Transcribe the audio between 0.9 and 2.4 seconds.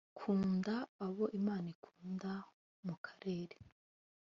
abo imana ikunda